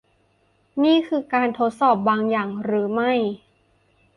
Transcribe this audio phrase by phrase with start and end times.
[0.83, 3.13] นี่คือการทดสอบบางอย่างหรือไม่?